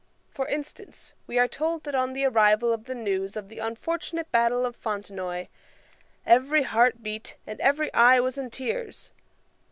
For 0.31 0.47
instance, 0.47 1.13
we 1.27 1.37
are 1.37 1.47
told 1.47 1.83
that 1.83 1.93
on 1.93 2.13
the 2.13 2.25
arrival 2.25 2.73
of 2.73 2.85
the 2.85 2.95
news 2.95 3.37
of 3.37 3.49
the 3.49 3.59
unfortunate 3.59 4.31
battle 4.31 4.65
of 4.65 4.75
Fontenoy, 4.75 5.45
every 6.25 6.63
heart 6.63 7.03
beat, 7.03 7.35
and 7.45 7.59
every 7.61 7.93
eye 7.93 8.19
was 8.19 8.35
in 8.35 8.49
tears. 8.49 9.11